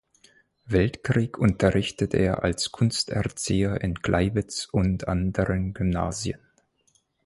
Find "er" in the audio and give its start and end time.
2.17-2.41